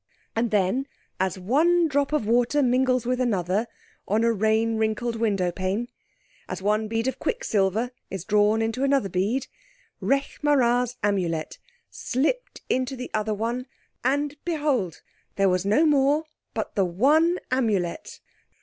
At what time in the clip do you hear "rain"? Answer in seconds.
4.33-4.77